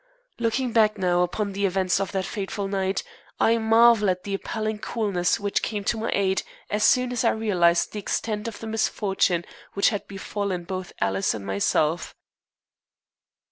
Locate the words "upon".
1.21-1.51